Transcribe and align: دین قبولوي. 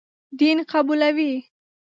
دین 0.39 0.57
قبولوي. 0.71 1.33